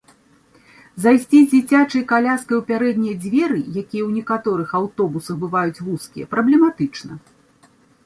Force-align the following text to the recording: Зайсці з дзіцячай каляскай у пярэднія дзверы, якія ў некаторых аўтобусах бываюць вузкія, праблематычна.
Зайсці 1.03 1.37
з 1.43 1.49
дзіцячай 1.51 2.03
каляскай 2.13 2.59
у 2.61 2.63
пярэднія 2.71 3.15
дзверы, 3.27 3.61
якія 3.61 3.85
ў 3.85 4.09
некаторых 4.17 4.69
аўтобусах 4.83 5.35
бываюць 5.47 5.79
вузкія, 5.85 6.25
праблематычна. 6.37 7.13